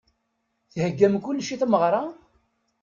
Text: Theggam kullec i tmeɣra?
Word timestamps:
Theggam 0.73 1.15
kullec 1.23 1.49
i 1.49 1.57
tmeɣra? 1.61 2.03